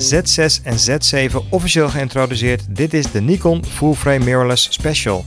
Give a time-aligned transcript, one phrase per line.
[0.00, 2.76] Z6 en Z7 officieel geïntroduceerd.
[2.76, 5.24] Dit is de Nikon Full Frame Mirrorless Special.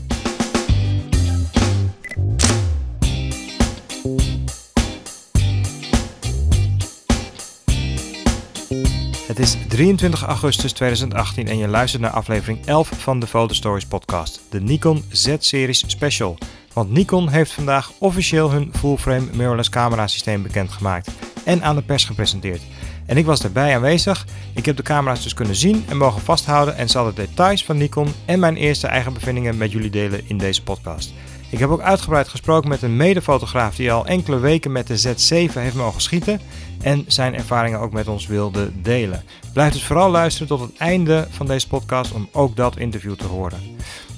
[9.28, 13.86] Het is 23 augustus 2018 en je luistert naar aflevering 11 van de Photo Stories
[13.86, 16.38] podcast, de Nikon Z-series special.
[16.74, 21.12] Want Nikon heeft vandaag officieel hun full-frame mirrorless camera systeem bekendgemaakt
[21.46, 22.62] en aan de pers gepresenteerd.
[23.06, 24.26] En ik was daarbij aanwezig.
[24.54, 27.78] Ik heb de camera's dus kunnen zien en mogen vasthouden en zal de details van
[27.78, 31.14] Nikon en mijn eerste eigen bevindingen met jullie delen in deze podcast.
[31.50, 35.54] Ik heb ook uitgebreid gesproken met een medefotograaf die al enkele weken met de Z7
[35.54, 36.40] heeft mogen schieten
[36.82, 39.24] en zijn ervaringen ook met ons wilde delen.
[39.54, 43.26] Blijf dus vooral luisteren tot het einde van deze podcast om ook dat interview te
[43.26, 43.60] horen.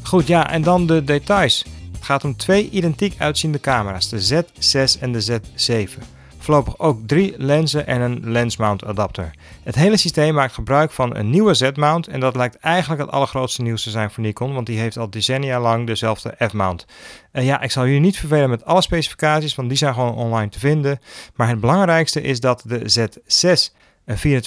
[0.04, 1.65] Goed, ja, en dan de details.
[1.93, 6.15] Het gaat om twee identiek uitziende camera's, de Z6 en de Z7
[6.45, 9.31] voorlopig ook drie lenzen en een lens mount adapter.
[9.63, 13.62] Het hele systeem maakt gebruik van een nieuwe Z-mount en dat lijkt eigenlijk het allergrootste
[13.62, 16.85] nieuws te zijn voor Nikon, want die heeft al decennia lang dezelfde F-mount.
[17.34, 20.49] Uh, ja, ik zal jullie niet vervelen met alle specificaties, want die zijn gewoon online
[20.49, 20.99] te vinden.
[21.35, 23.73] Maar het belangrijkste is dat de Z6
[24.05, 24.43] een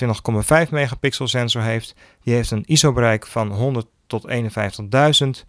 [0.66, 1.94] 24,5 megapixel sensor heeft.
[2.22, 5.44] Die heeft een ISO-bereik van 100 tot 51.000.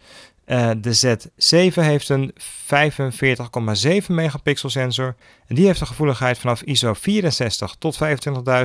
[0.50, 5.16] Uh, de Z7 heeft een 45,7 megapixel sensor.
[5.46, 7.98] En die heeft een gevoeligheid vanaf ISO 64 tot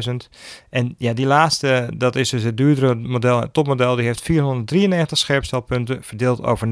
[0.10, 0.14] 25.000.
[0.70, 6.04] En ja, die laatste, dat is dus het duurdere model, topmodel, die heeft 493 scherpstelpunten,
[6.04, 6.72] verdeeld over 90%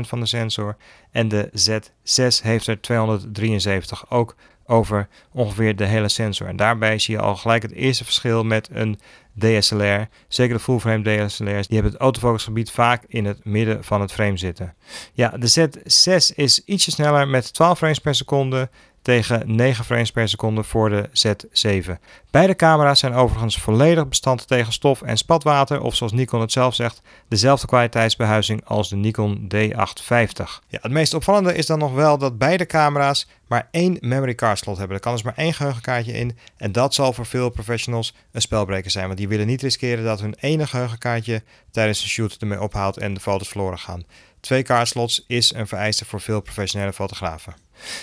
[0.00, 0.76] van de sensor.
[1.10, 4.36] En de Z6 heeft er 273 ook
[4.68, 6.46] over ongeveer de hele sensor.
[6.46, 8.98] En daarbij zie je al gelijk het eerste verschil met een
[9.38, 10.08] DSLR.
[10.28, 14.36] Zeker de full-frame DSLR's, die hebben het autofocusgebied vaak in het midden van het frame
[14.36, 14.74] zitten.
[15.12, 18.70] Ja, de Z6 is ietsje sneller met 12 frames per seconde
[19.02, 21.90] tegen 9 frames per seconde voor de Z7.
[22.30, 26.74] Beide camera's zijn overigens volledig bestand tegen stof en spatwater, of zoals Nikon het zelf
[26.74, 30.42] zegt, dezelfde kwaliteitsbehuizing als de Nikon D850.
[30.68, 34.58] Ja, het meest opvallende is dan nog wel dat beide camera's maar één memory card
[34.58, 34.96] slot hebben.
[34.96, 38.90] Er kan dus maar één geheugenkaartje in en dat zal voor veel professionals een spelbreker
[38.90, 42.96] zijn, want die willen niet riskeren dat hun enige geheugenkaartje tijdens een shoot ermee ophaalt
[42.96, 44.04] en de foto's verloren gaan.
[44.48, 47.54] Twee kaartslots is een vereiste voor veel professionele fotografen.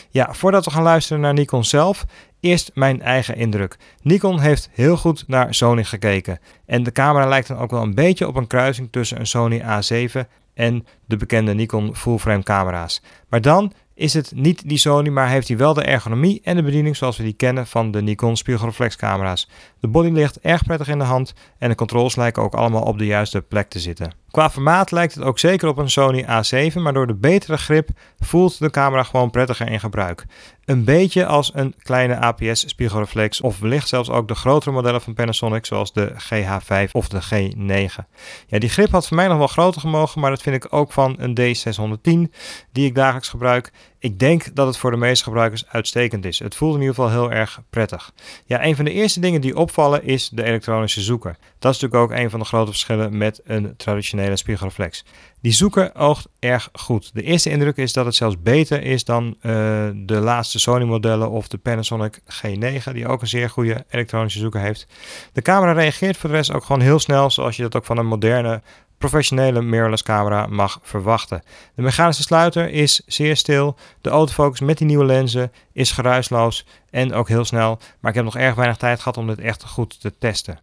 [0.09, 2.05] Ja, voordat we gaan luisteren naar Nikon zelf,
[2.39, 3.77] eerst mijn eigen indruk.
[4.01, 6.39] Nikon heeft heel goed naar Sony gekeken.
[6.65, 9.61] En de camera lijkt dan ook wel een beetje op een kruising tussen een Sony
[9.61, 10.19] A7
[10.53, 13.01] en de bekende Nikon full-frame camera's.
[13.29, 16.63] Maar dan is het niet die Sony, maar heeft hij wel de ergonomie en de
[16.63, 19.49] bediening zoals we die kennen van de Nikon spiegelreflexcamera's.
[19.79, 22.97] De body ligt erg prettig in de hand en de controls lijken ook allemaal op
[22.97, 24.13] de juiste plek te zitten.
[24.35, 27.89] Qua formaat lijkt het ook zeker op een Sony A7, maar door de betere grip
[28.19, 30.25] voelt de camera gewoon prettiger in gebruik.
[30.65, 35.13] Een beetje als een kleine APS spiegelreflex of wellicht zelfs ook de grotere modellen van
[35.13, 38.05] Panasonic zoals de GH5 of de G9.
[38.47, 40.91] Ja, die grip had voor mij nog wel groter gemogen, maar dat vind ik ook
[40.91, 42.33] van een D610
[42.71, 43.71] die ik dagelijks gebruik.
[44.05, 46.39] Ik denk dat het voor de meeste gebruikers uitstekend is.
[46.39, 48.11] Het voelt in ieder geval heel erg prettig.
[48.45, 51.37] Ja, een van de eerste dingen die opvallen is de elektronische zoeker.
[51.59, 55.05] Dat is natuurlijk ook een van de grote verschillen met een traditionele spiegelreflex.
[55.41, 57.09] Die zoeker oogt erg goed.
[57.13, 59.51] De eerste indruk is dat het zelfs beter is dan uh,
[59.95, 64.61] de laatste Sony modellen of de Panasonic G9, die ook een zeer goede elektronische zoeker
[64.61, 64.87] heeft.
[65.33, 67.97] De camera reageert voor de rest ook gewoon heel snel, zoals je dat ook van
[67.97, 68.61] een moderne
[69.09, 71.43] professionele mirrorless camera mag verwachten.
[71.75, 73.77] De mechanische sluiter is zeer stil.
[74.01, 77.79] De autofocus met die nieuwe lenzen is geruisloos en ook heel snel.
[77.99, 80.59] Maar ik heb nog erg weinig tijd gehad om dit echt goed te testen.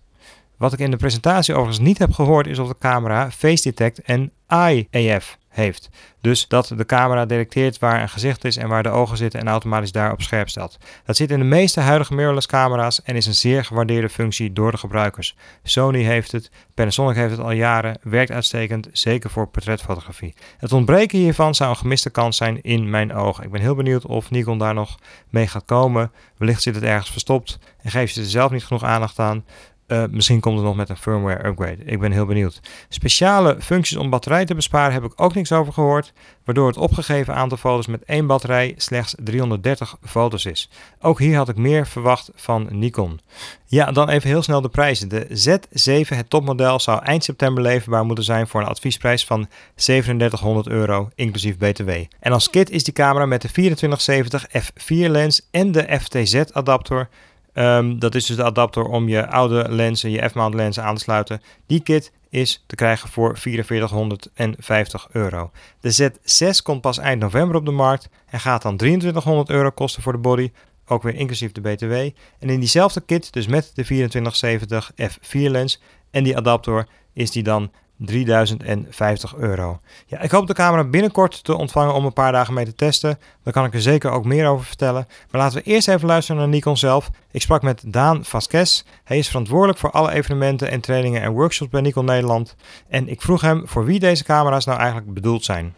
[0.56, 4.02] Wat ik in de presentatie overigens niet heb gehoord is of de camera Face Detect
[4.02, 5.88] en Eye AF heeft.
[6.20, 9.48] Dus dat de camera detecteert waar een gezicht is en waar de ogen zitten en
[9.48, 10.78] automatisch daarop scherp stelt.
[11.04, 14.70] Dat zit in de meeste huidige mirrorless camera's en is een zeer gewaardeerde functie door
[14.70, 15.36] de gebruikers.
[15.62, 20.34] Sony heeft het, Panasonic heeft het al jaren, werkt uitstekend, zeker voor portretfotografie.
[20.58, 23.44] Het ontbreken hiervan zou een gemiste kans zijn in mijn ogen.
[23.44, 24.98] Ik ben heel benieuwd of Nikon daar nog
[25.30, 26.12] mee gaat komen.
[26.36, 29.44] Wellicht zit het ergens verstopt en geeft ze er zelf niet genoeg aandacht aan.
[29.92, 31.84] Uh, misschien komt het nog met een firmware upgrade.
[31.84, 32.60] Ik ben heel benieuwd.
[32.88, 36.12] Speciale functies om batterij te besparen heb ik ook niks over gehoord.
[36.44, 40.70] Waardoor het opgegeven aantal foto's met één batterij slechts 330 foto's is.
[41.00, 43.20] Ook hier had ik meer verwacht van Nikon.
[43.66, 45.08] Ja, dan even heel snel de prijzen.
[45.08, 50.66] De Z7, het topmodel, zou eind september leverbaar moeten zijn voor een adviesprijs van 3700
[50.66, 51.90] euro, inclusief BTW.
[52.20, 57.08] En als kit is die camera met de 2470 f4 lens en de FTZ adapter
[57.54, 61.00] Um, dat is dus de adapter om je oude lenzen, je F-mount lenzen aan te
[61.00, 61.42] sluiten.
[61.66, 65.50] Die kit is te krijgen voor 4450 euro.
[65.80, 70.02] De Z6 komt pas eind november op de markt en gaat dan 2300 euro kosten
[70.02, 70.50] voor de body.
[70.86, 71.92] ook weer inclusief de BTW.
[71.92, 77.42] En in diezelfde kit, dus met de 2470 f4 lens en die adapter, is die
[77.42, 77.70] dan
[78.04, 79.80] 3050 euro.
[80.06, 83.18] Ja, ik hoop de camera binnenkort te ontvangen om een paar dagen mee te testen.
[83.42, 85.06] Daar kan ik er zeker ook meer over vertellen.
[85.30, 87.10] Maar laten we eerst even luisteren naar Nikon zelf.
[87.30, 88.82] Ik sprak met Daan Vasquez.
[89.04, 92.54] Hij is verantwoordelijk voor alle evenementen en trainingen en workshops bij Nikon Nederland.
[92.88, 95.74] En ik vroeg hem voor wie deze camera's nou eigenlijk bedoeld zijn.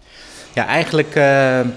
[0.52, 1.24] Ja, eigenlijk uh,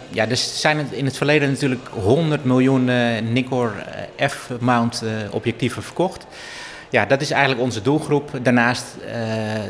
[0.09, 6.25] ja, er zijn in het verleden natuurlijk 100 miljoen uh, F-mount objectieven verkocht
[6.89, 8.31] ja, dat is eigenlijk onze doelgroep.
[8.41, 9.11] Daarnaast uh,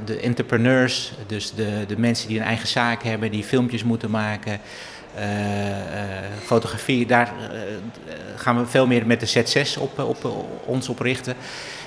[0.06, 4.60] de entrepreneurs, dus de, de mensen die een eigen zaak hebben, die filmpjes moeten maken.
[5.18, 5.78] Uh, uh,
[6.44, 7.34] fotografie, daar
[8.36, 10.36] gaan we veel meer met de Z6 op, op,
[10.66, 11.36] ons op richten.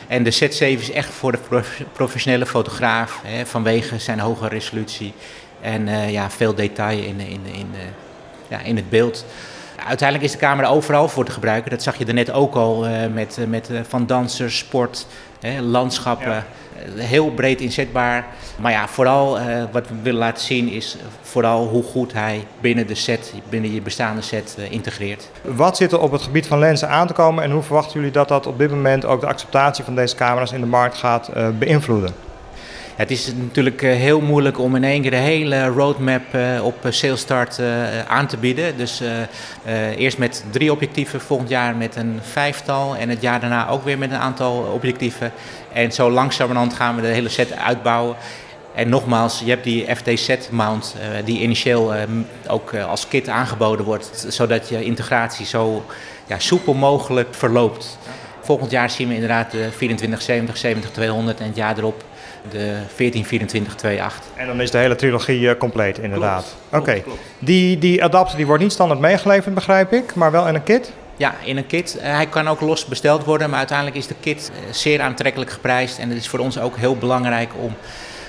[0.07, 1.63] En de Z7 is echt voor de
[1.93, 5.13] professionele fotograaf, hè, vanwege zijn hoge resolutie
[5.61, 7.69] en ja, veel detail in, in, in,
[8.49, 9.25] ja, in het beeld.
[9.87, 11.71] Uiteindelijk is de camera overal voor te gebruiken.
[11.71, 15.07] Dat zag je er net ook al uh, met, uh, met uh, van dansers, sport,
[15.61, 16.45] landschappen.
[16.97, 18.27] Heel breed inzetbaar.
[18.59, 19.39] Maar ja, vooral
[19.73, 23.83] wat we willen laten zien is vooral hoe goed hij binnen de set, binnen je
[23.83, 25.31] bestaande set integreert.
[25.43, 28.11] Wat zit er op het gebied van lenzen aan te komen en hoe verwachten jullie
[28.11, 31.31] dat dat op dit moment ook de acceptatie van deze camera's in de markt gaat
[31.59, 32.15] beïnvloeden?
[33.01, 36.85] Het is natuurlijk eh, heel moeilijk om in één keer de hele roadmap eh, op
[36.85, 37.61] eh, Salestart
[38.09, 38.77] aan te bieden.
[38.77, 39.03] Dus
[39.97, 43.99] eerst met drie objectieven, volgend jaar met een vijftal en het jaar daarna ook weer
[43.99, 45.33] met een aantal objectieven.
[45.73, 48.17] En zo langzamerhand gaan we de hele set uitbouwen.
[48.75, 51.95] En nogmaals, je hebt die FT-set-mount die initieel
[52.49, 55.85] ook als kit aangeboden wordt, zodat je integratie zo
[56.27, 57.99] ja, soepel mogelijk verloopt.
[58.41, 62.05] Volgend jaar zien we inderdaad de 2470, 70200 en het jaar erop
[62.49, 62.67] de
[62.97, 64.25] 142428.
[64.35, 66.57] En dan is de hele trilogie uh, compleet, inderdaad.
[66.73, 67.03] Oké.
[67.39, 70.93] Die, die adapter die wordt niet standaard meegeleverd, begrijp ik, maar wel in een kit?
[71.17, 71.97] Ja, in een kit.
[71.97, 75.51] Uh, hij kan ook los besteld worden, maar uiteindelijk is de kit uh, zeer aantrekkelijk
[75.51, 75.99] geprijsd.
[75.99, 77.75] En het is voor ons ook heel belangrijk om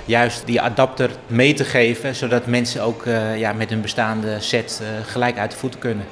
[0.06, 3.04] juist die adapter mee te geven, zodat mensen ook
[3.38, 6.06] ja, met hun bestaande set gelijk uit de voeten kunnen.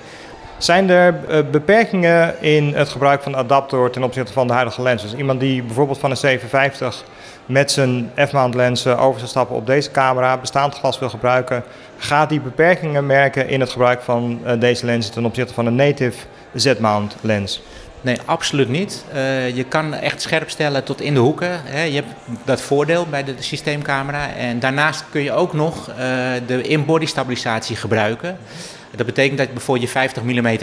[0.58, 1.20] Zijn er
[1.52, 5.02] beperkingen in het gebruik van de adapter ten opzichte van de huidige lens?
[5.02, 7.04] Dus iemand die bijvoorbeeld van een 750
[7.50, 11.64] met zijn f-mount lenzen over te stappen op deze camera, bestaand glas wil gebruiken,
[11.98, 15.76] gaat die beperkingen merken in het gebruik van uh, deze lenzen ten opzichte van een
[15.76, 16.18] native
[16.54, 17.62] Z-mount lens?
[18.02, 19.04] Nee, absoluut niet.
[19.14, 21.62] Uh, je kan echt scherp stellen tot in de hoeken.
[21.64, 21.84] Hè.
[21.84, 22.14] Je hebt
[22.46, 24.34] dat voordeel bij de, systeemcamera.
[24.34, 25.96] En daarnaast kun je ook nog uh,
[26.48, 28.38] de in-body stabilisatie gebruiken.
[28.96, 30.58] Dat betekent dat bijvoorbeeld je 50 mm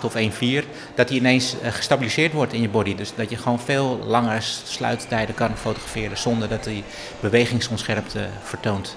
[0.00, 0.64] 1.8 of 1.4,
[0.94, 2.94] dat die ineens eh, gestabiliseerd wordt in je body.
[2.94, 6.84] Dus dat je gewoon veel langer sluittijden kan fotograferen zonder dat die
[7.20, 8.96] bewegingsonscherpte vertoont.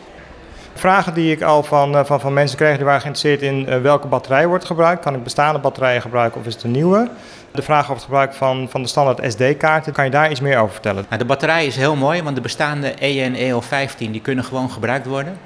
[0.73, 4.07] Vragen die ik al van, eh, van, van mensen kreeg, die waren geïnteresseerd in welke
[4.07, 5.03] batterij wordt gebruikt.
[5.03, 7.09] Kan ik bestaande batterijen gebruiken of is het een nieuwe?
[7.51, 10.57] De vraag over het gebruik van, van de standaard SD-kaarten, kan je daar iets meer
[10.57, 11.05] over vertellen?
[11.07, 15.05] Nou, de batterij is heel mooi, want de bestaande EN EL15 die kunnen gewoon gebruikt
[15.05, 15.37] worden.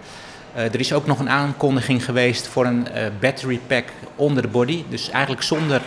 [0.56, 3.84] Uh, er is ook nog een aankondiging geweest voor een uh, battery pack
[4.16, 4.84] onder de body.
[4.90, 5.82] Dus eigenlijk zonder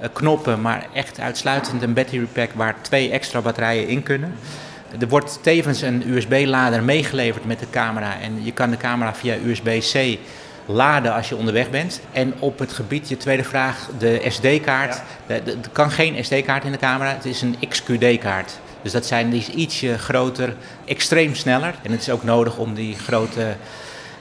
[0.00, 4.34] uh, knoppen, maar echt uitsluitend een battery pack waar twee extra batterijen in kunnen.
[4.98, 8.20] Er wordt tevens een USB-lader meegeleverd met de camera.
[8.20, 10.18] En je kan de camera via USB-C
[10.66, 12.00] laden als je onderweg bent.
[12.12, 15.02] En op het gebied, je tweede vraag, de SD-kaart.
[15.26, 15.34] Ja.
[15.34, 18.58] Er kan geen SD-kaart in de camera, het is een XQD-kaart.
[18.82, 21.74] Dus dat zijn die is ietsje groter, extreem sneller.
[21.82, 23.56] En het is ook nodig om die grote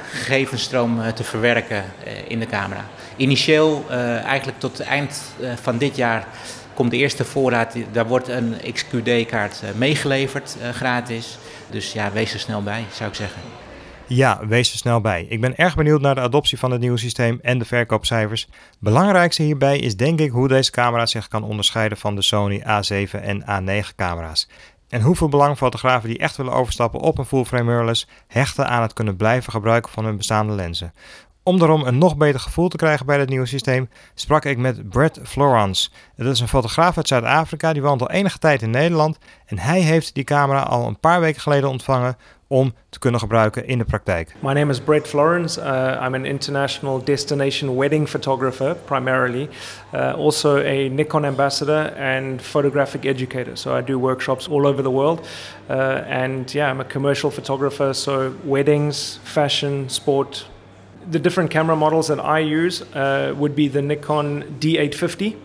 [0.10, 2.86] gegevensstroom eh, te verwerken eh, in de camera.
[3.16, 5.22] Initieel, eh, eigenlijk tot eind
[5.62, 6.28] van dit jaar,
[6.74, 7.76] komt de eerste voorraad.
[7.92, 11.38] Daar wordt een XQD-kaart meegeleverd gratis.
[11.70, 13.42] Dus ja, wees er snel bij, zou ik zeggen.
[14.08, 15.26] Ja, wees er snel bij.
[15.30, 18.48] Ik ben erg benieuwd naar de adoptie van het nieuwe systeem en de verkoopcijfers.
[18.80, 23.22] Belangrijkste hierbij is denk ik hoe deze camera zich kan onderscheiden van de Sony A7
[23.22, 24.48] en A9 camera's.
[24.90, 28.94] En hoeveel belang fotografen die echt willen overstappen op een full-frame mirrorless hechten aan het
[28.94, 30.94] kunnen blijven gebruiken van hun bestaande lenzen.
[31.44, 34.90] Om daarom een nog beter gevoel te krijgen bij het nieuwe systeem, sprak ik met
[34.90, 35.90] Brett Florence.
[36.16, 39.18] Dat is een fotograaf uit Zuid-Afrika, die woont al enige tijd in Nederland.
[39.46, 42.18] En hij heeft die camera al een paar weken geleden ontvangen
[42.52, 44.36] om te kunnen gebruiken in de praktijk.
[44.40, 45.62] My name is Brett Florence.
[45.62, 49.50] Uh, I'm an international destination wedding photographer primarily.
[49.94, 53.56] Uh, also a Nikon ambassador and photographic educator.
[53.58, 55.28] So I do workshops all over the world.
[55.70, 55.74] Uh,
[56.08, 57.94] and yeah, I'm a commercial photographer.
[57.94, 60.46] So weddings, fashion, sport.
[61.10, 65.36] The different camera models that I use uh, would be the Nikon D850.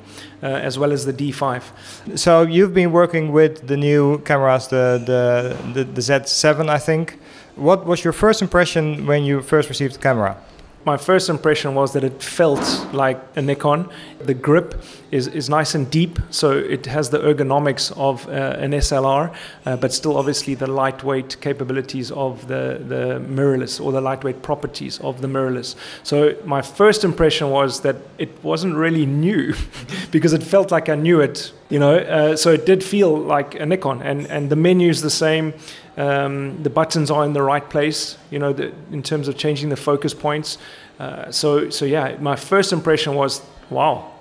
[0.42, 2.18] Uh, as well as the D5.
[2.18, 7.18] So you've been working with the new cameras, the, the, the, the Z7, I think.
[7.56, 10.36] What was your first impression when you first received the camera?
[10.84, 13.88] My first impression was that it felt like a Nikon.
[14.20, 18.72] The grip is, is nice and deep, so it has the ergonomics of uh, an
[18.72, 24.42] SLR, uh, but still obviously the lightweight capabilities of the, the mirrorless or the lightweight
[24.42, 25.74] properties of the mirrorless.
[26.02, 29.54] So my first impression was that it wasn't really new
[30.14, 33.56] because it felt like I knew it, you know, uh, so it did feel like
[33.56, 35.52] a Nikon and, and the menu's the same.
[35.96, 39.70] Um, the buttons are in the right place, you know, the, in terms of changing
[39.70, 40.58] the focus points.
[41.00, 44.12] Uh, so, so yeah, my first impression was, wow,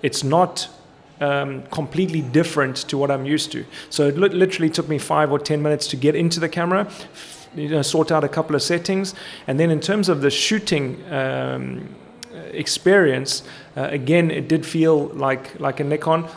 [0.00, 0.70] it's not
[1.20, 3.66] um, completely different to what I'm used to.
[3.90, 6.90] So it li- literally took me five or ten minutes to get into the camera,
[7.54, 9.14] you know, sort out a couple of settings,
[9.46, 11.04] and then in terms of the shooting.
[11.12, 11.94] Um,
[12.52, 13.42] experience
[13.76, 16.28] uh, again it did feel like like a Nikon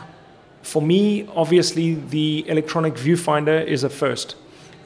[0.62, 4.36] for me obviously the electronic viewfinder is a first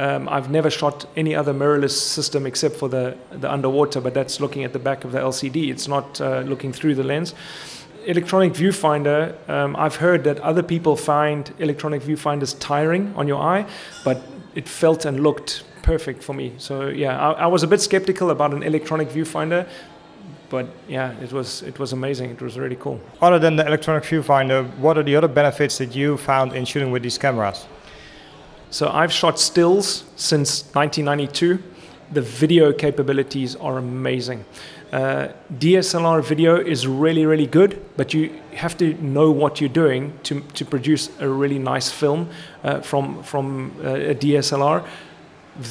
[0.00, 4.40] um, I've never shot any other mirrorless system except for the, the underwater, but that's
[4.40, 5.70] looking at the back of the LCD.
[5.70, 7.34] It's not uh, looking through the lens.
[8.06, 13.66] Electronic viewfinder, um, I've heard that other people find electronic viewfinders tiring on your eye,
[14.02, 14.22] but
[14.54, 16.54] it felt and looked perfect for me.
[16.56, 19.68] So yeah, I, I was a bit skeptical about an electronic viewfinder,
[20.50, 22.30] but yeah, it was it was amazing.
[22.30, 23.00] It was really cool.
[23.22, 26.90] Other than the electronic viewfinder, what are the other benefits that you found in shooting
[26.90, 27.66] with these cameras?
[28.70, 31.62] So I've shot stills since 1992.
[32.12, 34.44] The video capabilities are amazing.
[34.92, 35.28] Uh,
[35.58, 40.40] DSLR video is really, really good, but you have to know what you're doing to,
[40.54, 42.28] to produce a really nice film
[42.64, 44.84] uh, from, from uh, a DSLR.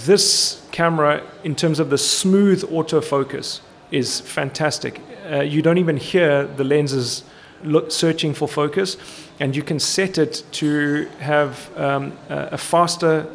[0.06, 3.60] This camera, in terms of the smooth autofocus,
[3.91, 5.01] is fantastic.
[5.31, 7.24] Uh, you don't even hear the lenses
[7.63, 8.98] look, searching for focus,
[9.39, 13.27] and you can set it to have um, a, faster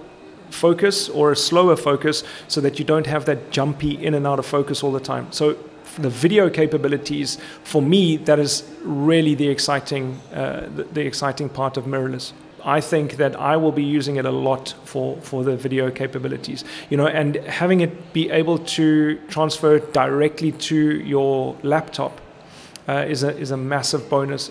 [0.51, 4.39] focus or a slower focus so that you don't have that jumpy in and out
[4.39, 5.31] of focus all the time.
[5.33, 5.57] So
[5.99, 11.77] the video capabilities, for me, that is really the exciting, uh, the, the, exciting part
[11.77, 12.33] of mirrorless.
[12.65, 16.65] I think that I will be using it a lot for, for the video capabilities,
[16.89, 22.21] you know, and having it be able to transfer directly to your laptop
[22.89, 24.51] uh, is a is a massive bonus.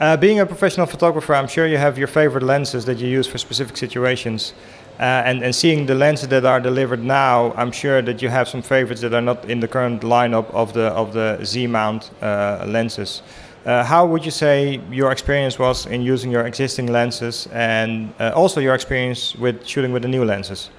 [0.00, 3.26] Uh, being a professional photographer, I'm sure you have your favorite lenses that you use
[3.26, 4.52] for specific situations.
[5.00, 8.48] Uh, and, and seeing the lenses that are delivered now, I'm sure that you have
[8.48, 12.10] some favorites that are not in the current lineup of the of the Z mount
[12.22, 13.22] uh, lenses.
[13.64, 18.30] Uh, how would you say your experience was in using your existing lenses, and uh,
[18.34, 20.70] also your experience with shooting with the new lenses?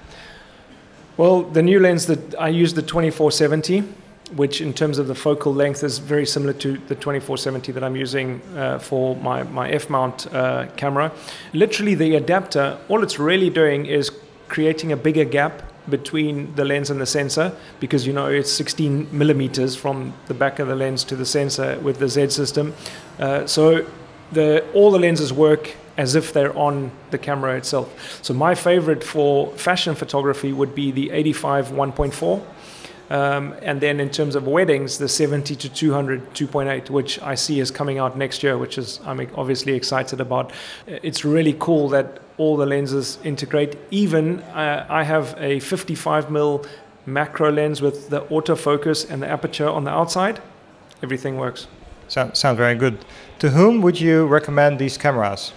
[1.18, 3.84] Well, the new lens that I use the 2470
[4.34, 7.96] which in terms of the focal length is very similar to the 2470 that I'm
[7.96, 11.12] using uh, for my, my F-mount uh, camera.
[11.54, 14.12] Literally the adapter, all it's really doing is
[14.48, 19.08] creating a bigger gap between the lens and the sensor because you know it's 16
[19.12, 22.74] millimeters from the back of the lens to the sensor with the Z system.
[23.20, 23.86] Uh, so
[24.32, 28.20] the, all the lenses work as if they're on the camera itself.
[28.22, 32.44] So my favorite for fashion photography would be the 85 1.4
[33.10, 37.60] um, and then in terms of weddings, the 70 to 200 2.8, which I see
[37.60, 40.52] is coming out next year, which is I'm obviously excited about.
[40.88, 43.78] It's really cool that all the lenses integrate.
[43.92, 46.68] Even uh, I have a 55 mm
[47.06, 50.42] macro lens with the autofocus and the aperture on the outside.
[51.04, 51.68] Everything works.
[52.08, 53.04] So, sounds very good.
[53.40, 55.54] To whom would you recommend these cameras?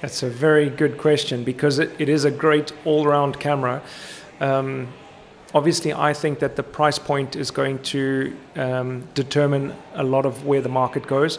[0.00, 3.82] That's a very good question because it, it is a great all-round camera.
[4.40, 4.88] Um,
[5.54, 10.44] obviously, I think that the price point is going to um, determine a lot of
[10.44, 11.38] where the market goes.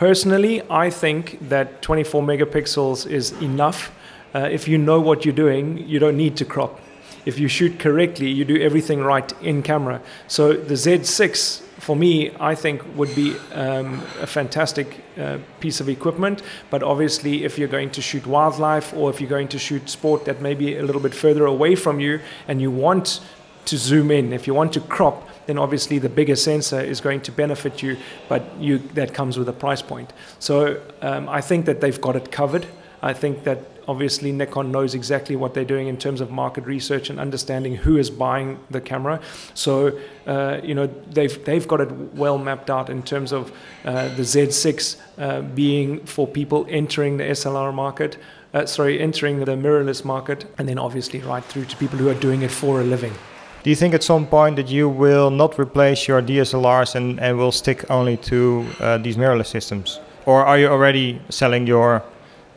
[0.00, 3.92] Personally, I think that 24 megapixels is enough.
[4.34, 6.80] Uh, if you know what you're doing, you don't need to crop.
[7.26, 10.00] If you shoot correctly, you do everything right in camera.
[10.26, 15.90] So the Z6 for me, I think would be um, a fantastic uh, piece of
[15.90, 16.40] equipment.
[16.70, 20.24] But obviously, if you're going to shoot wildlife or if you're going to shoot sport
[20.24, 23.20] that may be a little bit further away from you and you want
[23.66, 27.20] to zoom in, if you want to crop, then obviously the bigger sensor is going
[27.22, 27.96] to benefit you,
[28.28, 30.12] but you, that comes with a price point.
[30.38, 32.66] So um, I think that they've got it covered.
[33.02, 37.10] I think that obviously Nikon knows exactly what they're doing in terms of market research
[37.10, 39.20] and understanding who is buying the camera.
[39.54, 43.50] So uh, you know they've they've got it well mapped out in terms of
[43.84, 48.18] uh, the Z6 uh, being for people entering the SLR market.
[48.54, 52.20] Uh, sorry, entering the mirrorless market, and then obviously right through to people who are
[52.20, 53.14] doing it for a living.
[53.62, 57.36] Do you think at some point that you will not replace your DSLRs and, and
[57.36, 60.00] will stick only to uh, these mirrorless systems?
[60.24, 62.02] Or are you already selling your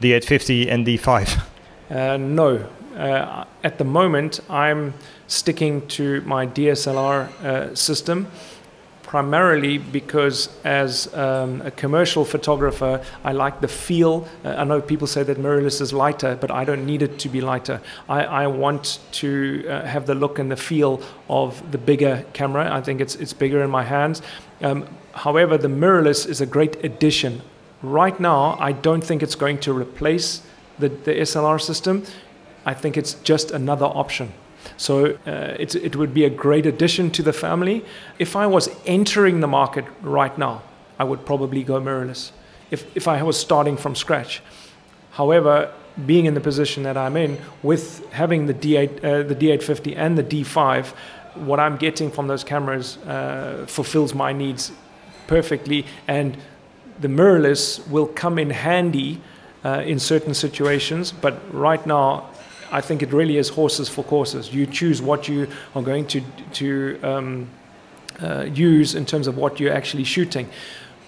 [0.02, 1.44] D850 and D5?
[1.90, 2.66] Uh, no.
[2.96, 4.94] Uh, at the moment, I'm
[5.28, 8.28] sticking to my DSLR uh, system
[9.14, 14.28] primarily because as um, a commercial photographer, I like the feel.
[14.44, 17.30] Uh, I know people say that mirrorless is lighter, but I don't need it to
[17.30, 17.80] be lighter.
[18.10, 22.74] I, I want to uh, have the look and the feel of the bigger camera.
[22.74, 24.24] I think it's, it's bigger in my hands.
[24.62, 27.44] Um, however, the mirrorless is a great addition.
[27.84, 30.42] Right now, I don't think it's going to replace
[30.80, 32.04] the, the SLR system.
[32.66, 34.34] I think it's just another option.
[34.78, 37.86] So uh, it would be a great addition to the family.
[38.20, 40.62] If I was entering the market right now,
[41.00, 42.32] I would probably go mirrorless
[42.72, 44.42] if, if I was starting from scratch.
[45.12, 45.72] However,
[46.06, 50.18] being in the position that I'm in, with having the D8, uh, the D850 and
[50.18, 50.88] the D5,
[51.36, 54.72] what I'm getting from those cameras uh, fulfills my needs
[55.28, 56.38] perfectly, and
[57.00, 59.22] the mirrorless will come in handy
[59.64, 61.12] uh, in certain situations.
[61.12, 62.30] But right now,
[62.74, 64.52] I think it really is horses for courses.
[64.52, 66.22] You choose what you are going to
[66.54, 67.48] to um,
[68.22, 70.50] uh, use in terms of what you're actually shooting,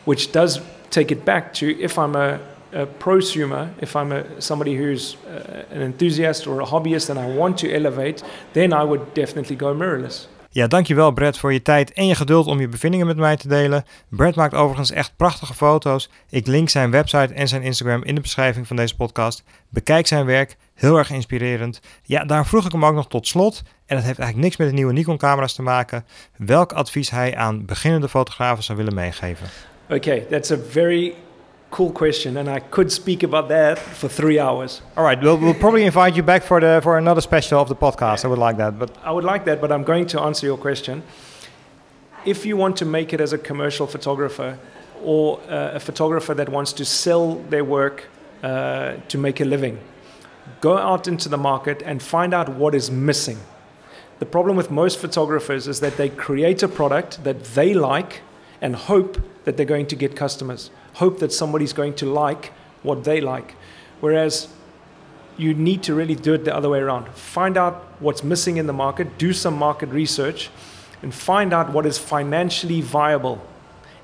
[0.06, 2.40] which does take it back to if I'm a,
[2.72, 7.28] a prosumer, if I'm a, somebody who's uh, an enthusiast or a hobbyist and I
[7.28, 10.28] want to elevate, then I would definitely go mirrorless.
[10.56, 13.48] Ja, dankjewel Brad voor je tijd en je geduld om je bevindingen met mij te
[13.48, 13.86] delen.
[14.10, 16.10] Brad maakt overigens echt prachtige foto's.
[16.30, 19.44] Ik link zijn website en zijn Instagram in de beschrijving van deze podcast.
[19.70, 21.80] Bekijk zijn werk, heel erg inspirerend.
[22.04, 24.68] Ja, daar vroeg ik hem ook nog tot slot, en dat heeft eigenlijk niks met
[24.68, 26.06] de nieuwe Nikon camera's te maken,
[26.38, 29.48] welk advies hij aan beginnende fotografen zou willen meegeven.
[29.84, 31.14] Oké, okay, that's a very
[31.72, 34.82] cool question, and I could speak about that for three hours.
[34.96, 37.76] All right, we'll, we'll probably invite you back for the for another special of the
[37.76, 38.26] podcast.
[38.26, 40.58] I would like that, but I would like that, but I'm going to answer your
[40.58, 41.04] question.
[42.26, 44.58] If you want to make it as a commercial photographer
[45.04, 48.08] or uh, a photographer that wants to sell their work
[48.42, 49.80] uh, to make a living,
[50.62, 53.38] go out into the market and find out what is missing.
[54.20, 58.22] The problem with most photographers is that they create a product that they like
[58.62, 62.52] and hope that they're going to get customers hope that somebody's going to like
[62.84, 63.56] what they like.
[64.00, 64.48] Whereas
[65.38, 67.10] you need to really do it the other way around.
[67.10, 70.50] Find out what's missing in the market, do some market research,
[71.02, 73.42] and find out what is financially viable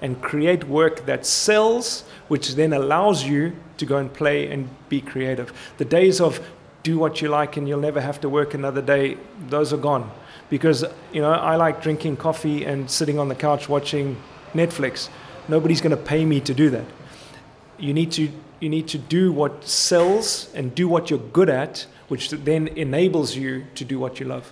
[0.01, 4.99] and create work that sells, which then allows you to go and play and be
[4.99, 5.53] creative.
[5.77, 6.45] The days of
[6.83, 10.11] do what you like and you'll never have to work another day, those are gone.
[10.49, 14.17] Because, you know, I like drinking coffee and sitting on the couch watching
[14.53, 15.07] Netflix.
[15.47, 16.85] Nobody's going to pay me to do that.
[17.77, 18.21] You need to
[18.59, 23.33] you need to do what sells and do what you're good at, which then enables
[23.33, 24.51] you to do what you love.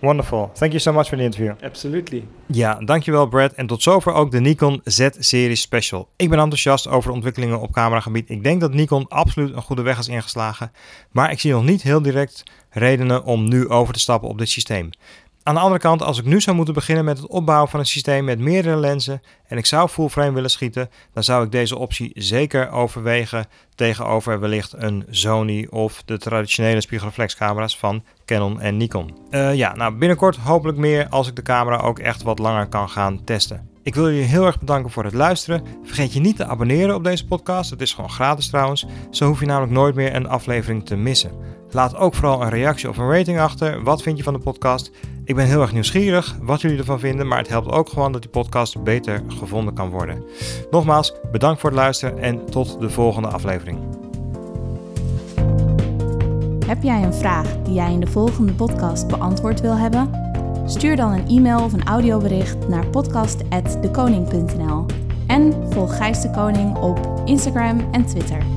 [0.00, 0.50] Wonderful.
[0.54, 1.54] Thank you so much for the interview.
[1.62, 2.26] Absolutely.
[2.46, 3.52] Ja, dankjewel Brad.
[3.52, 6.08] En tot zover ook de Nikon Z-series special.
[6.16, 8.30] Ik ben enthousiast over de ontwikkelingen op cameragebied.
[8.30, 10.72] Ik denk dat Nikon absoluut een goede weg is ingeslagen.
[11.10, 14.48] Maar ik zie nog niet heel direct redenen om nu over te stappen op dit
[14.48, 14.90] systeem.
[15.46, 17.86] Aan de andere kant, als ik nu zou moeten beginnen met het opbouwen van een
[17.86, 21.78] systeem met meerdere lenzen en ik zou full frame willen schieten, dan zou ik deze
[21.78, 29.16] optie zeker overwegen tegenover wellicht een Sony of de traditionele spiegelreflexcamera's van Canon en Nikon.
[29.30, 32.88] Uh, ja, nou binnenkort hopelijk meer als ik de camera ook echt wat langer kan
[32.88, 33.75] gaan testen.
[33.86, 35.62] Ik wil jullie heel erg bedanken voor het luisteren.
[35.82, 37.70] Vergeet je niet te abonneren op deze podcast.
[37.70, 38.86] Het is gewoon gratis trouwens.
[39.10, 41.30] Zo hoef je namelijk nooit meer een aflevering te missen.
[41.70, 43.82] Laat ook vooral een reactie of een rating achter.
[43.82, 44.90] Wat vind je van de podcast?
[45.24, 48.22] Ik ben heel erg nieuwsgierig wat jullie ervan vinden, maar het helpt ook gewoon dat
[48.22, 50.24] die podcast beter gevonden kan worden.
[50.70, 53.78] Nogmaals, bedankt voor het luisteren en tot de volgende aflevering.
[56.66, 60.25] Heb jij een vraag die jij in de volgende podcast beantwoord wil hebben?
[60.66, 64.86] Stuur dan een e-mail of een audiobericht naar podcast.dekoning.nl
[65.26, 68.55] en volg Gijs de Koning op Instagram en Twitter.